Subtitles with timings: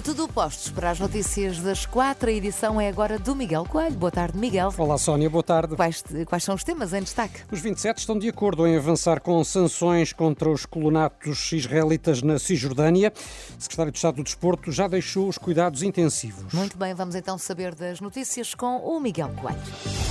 [0.00, 2.30] E tudo postos para as notícias das quatro.
[2.30, 3.96] A edição é agora do Miguel Coelho.
[3.96, 4.72] Boa tarde, Miguel.
[4.78, 5.76] Olá, Sónia, boa tarde.
[5.76, 7.42] Quais, quais são os temas em destaque?
[7.52, 13.12] Os 27 estão de acordo em avançar com sanções contra os colonatos israelitas na Cisjordânia.
[13.58, 16.50] O secretário de Estado do Desporto já deixou os cuidados intensivos.
[16.54, 20.09] Muito bem, vamos então saber das notícias com o Miguel Coelho.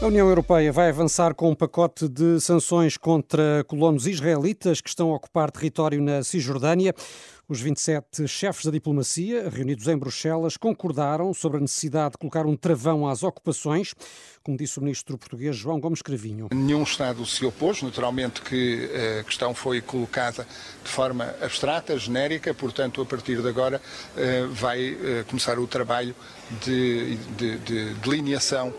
[0.00, 5.10] A União Europeia vai avançar com um pacote de sanções contra colonos israelitas que estão
[5.10, 6.94] a ocupar território na Cisjordânia.
[7.50, 12.54] Os 27 chefes da diplomacia, reunidos em Bruxelas, concordaram sobre a necessidade de colocar um
[12.54, 13.94] travão às ocupações,
[14.42, 16.48] como disse o ministro português João Gomes Cravinho.
[16.52, 20.46] Nenhum Estado se opôs, naturalmente que eh, a questão foi colocada
[20.84, 23.80] de forma abstrata, genérica, portanto, a partir de agora
[24.14, 26.14] eh, vai eh, começar o trabalho
[26.62, 28.74] de, de, de delineação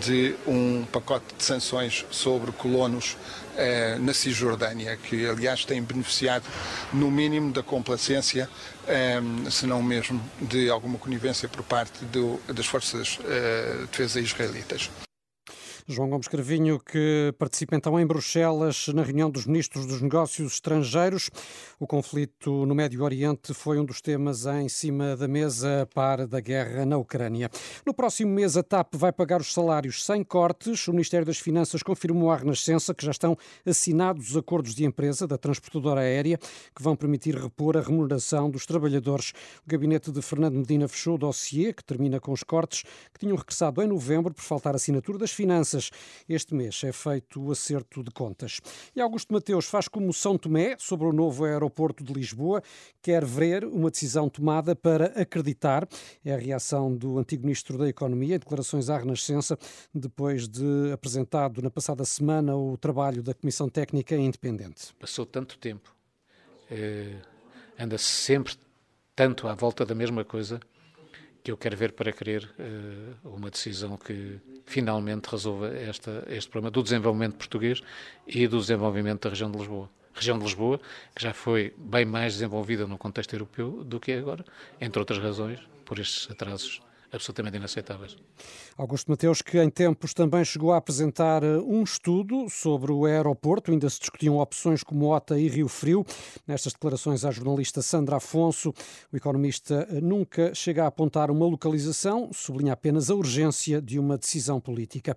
[0.00, 3.18] de um pacote de sanções sobre colonos
[3.56, 6.44] eh, na Cisjordânia, que aliás tem beneficiado
[6.92, 8.48] no mínimo da complacência,
[8.86, 14.20] eh, se não mesmo de alguma conivência por parte do, das forças eh, de defesa
[14.20, 14.90] israelitas.
[15.86, 21.28] João Gomes Carvinho, que participa então em Bruxelas na reunião dos ministros dos negócios estrangeiros.
[21.78, 26.40] O conflito no Médio Oriente foi um dos temas em cima da mesa para da
[26.40, 27.50] guerra na Ucrânia.
[27.84, 30.88] No próximo mês, a TAP vai pagar os salários sem cortes.
[30.88, 35.26] O Ministério das Finanças confirmou à Renascença que já estão assinados os acordos de empresa
[35.26, 36.38] da transportadora aérea
[36.74, 39.34] que vão permitir repor a remuneração dos trabalhadores.
[39.66, 43.36] O gabinete de Fernando Medina fechou o dossiê, que termina com os cortes que tinham
[43.36, 45.73] regressado em novembro por faltar assinatura das finanças
[46.28, 48.60] Este mês é feito o acerto de contas.
[48.94, 52.62] E Augusto Mateus faz como São Tomé sobre o novo aeroporto de Lisboa.
[53.02, 55.86] Quer ver uma decisão tomada para acreditar.
[56.24, 59.58] É a reação do antigo Ministro da Economia em declarações à Renascença,
[59.94, 64.94] depois de apresentado na passada semana o trabalho da Comissão Técnica Independente.
[64.98, 65.94] Passou tanto tempo,
[66.70, 67.16] eh,
[67.78, 68.54] anda-se sempre
[69.14, 70.60] tanto à volta da mesma coisa
[71.44, 76.70] que eu quero ver para querer uh, uma decisão que finalmente resolva esta, este problema
[76.70, 77.82] do desenvolvimento português
[78.26, 79.90] e do desenvolvimento da região de Lisboa.
[80.14, 80.80] Região de Lisboa,
[81.14, 84.42] que já foi bem mais desenvolvida no contexto europeu do que é agora,
[84.80, 86.80] entre outras razões, por estes atrasos
[87.14, 88.16] absolutamente inaceitáveis.
[88.76, 93.70] Augusto Mateus, que em tempos também chegou a apresentar eh, um estudo sobre o aeroporto,
[93.70, 96.04] ainda se discutiam opções como Ota e Rio Frio.
[96.46, 98.74] Nestas declarações à jornalista Sandra Afonso,
[99.12, 104.18] o economista eh, nunca chega a apontar uma localização, sublinha apenas a urgência de uma
[104.18, 105.16] decisão política.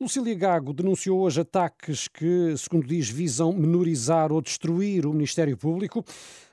[0.00, 6.04] Lucília Gago denunciou hoje ataques que, segundo diz, visam menorizar ou destruir o Ministério Público.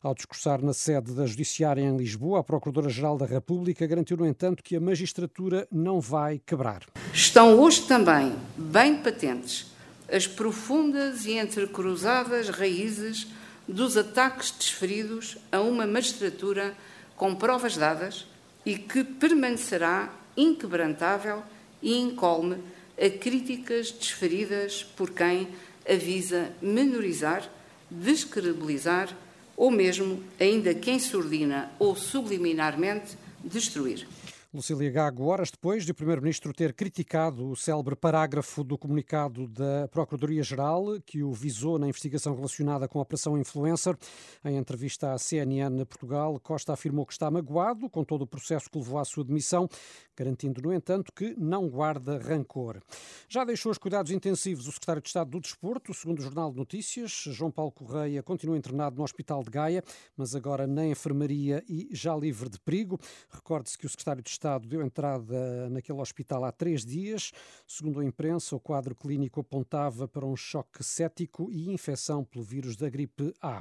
[0.00, 4.62] Ao discursar na sede da Judiciária em Lisboa, a Procuradora-Geral da República garantiu, no entanto,
[4.62, 6.84] que a magistratura não vai quebrar.
[7.12, 9.66] Estão hoje também bem patentes
[10.10, 13.26] as profundas e entrecruzadas raízes
[13.66, 16.74] dos ataques desferidos a uma magistratura
[17.16, 18.24] com provas dadas
[18.64, 21.42] e que permanecerá inquebrantável
[21.82, 22.58] e incólume
[22.96, 25.48] a críticas desferidas por quem
[25.86, 27.50] avisa menorizar,
[27.90, 29.08] descredibilizar
[29.56, 34.06] ou mesmo, ainda que em surdina ou subliminarmente, destruir.
[34.50, 39.86] Lucília Gago, horas depois de o Primeiro-Ministro ter criticado o célebre parágrafo do comunicado da
[39.88, 43.94] Procuradoria-Geral, que o visou na investigação relacionada com a Operação Influencer,
[44.42, 48.78] em entrevista à CNN Portugal, Costa afirmou que está magoado com todo o processo que
[48.78, 49.68] levou à sua demissão,
[50.16, 52.80] garantindo, no entanto, que não guarda rancor.
[53.28, 56.56] Já deixou os cuidados intensivos o Secretário de Estado do Desporto, segundo o Jornal de
[56.56, 57.10] Notícias.
[57.26, 59.84] João Paulo Correia continua internado no Hospital de Gaia,
[60.16, 62.98] mas agora na enfermaria e já livre de perigo.
[63.30, 67.32] Recorde-se que o Secretário de Estado deu entrada naquele hospital há três dias.
[67.66, 72.76] Segundo a imprensa, o quadro clínico apontava para um choque cético e infecção pelo vírus
[72.76, 73.60] da gripe A.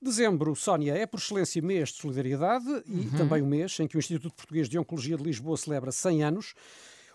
[0.00, 3.10] Dezembro, Sónia, é por excelência mês de solidariedade e uhum.
[3.18, 6.54] também o mês em que o Instituto Português de Oncologia de Lisboa celebra 100 anos.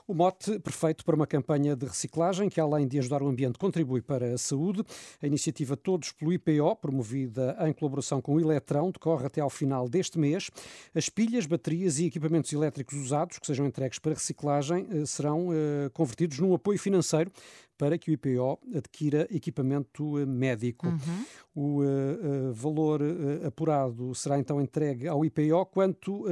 [0.06, 4.02] O mote perfeito para uma campanha de reciclagem que, além de ajudar o ambiente, contribui
[4.02, 4.84] para a saúde.
[5.22, 9.88] A iniciativa Todos pelo IPO, promovida em colaboração com o Eletrão, decorre até ao final
[9.88, 10.50] deste mês.
[10.94, 15.90] As pilhas, baterias e equipamentos elétricos usados que sejam entregues para reciclagem eh, serão uh,
[15.94, 17.32] convertidos num apoio financeiro
[17.78, 20.88] para que o IPO adquira equipamento eh, médico.
[20.88, 21.26] Uhum.
[21.56, 26.26] O uh, uh, valor uh, apurado será então entregue ao IPO quanto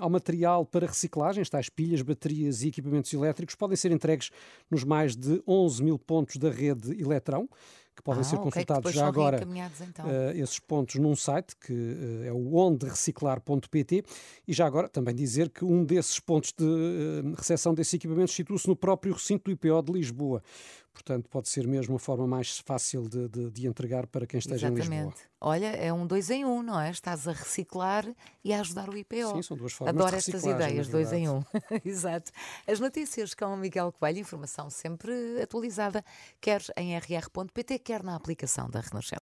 [0.00, 2.77] ao material para reciclagem, tais pilhas, baterias e equipamentos
[3.12, 4.30] elétricos, podem ser entregues
[4.70, 7.48] nos mais de 11 mil pontos da rede Eletrão
[7.98, 10.06] que podem ah, ser okay, consultados já agora então.
[10.06, 14.04] uh, esses pontos num site que uh, é o ondereciclar.pt
[14.46, 18.68] e já agora também dizer que um desses pontos de uh, recepção desses equipamentos situa-se
[18.68, 20.42] no próprio recinto do IPO de Lisboa.
[20.98, 24.66] Portanto, pode ser mesmo a forma mais fácil de, de, de entregar para quem esteja
[24.66, 24.92] Exatamente.
[24.92, 25.28] em Lisboa.
[25.40, 26.90] Olha, é um dois em um, não é?
[26.90, 28.04] Estás a reciclar
[28.42, 29.36] e a ajudar o IPO.
[29.36, 31.44] Sim, são duas formas Adoro estas ideias, dois em um.
[31.84, 32.32] Exato.
[32.66, 36.04] As notícias com o Miguel Coelho, informação sempre atualizada,
[36.40, 39.14] quer em rr.pt, quer na aplicação da Renascença.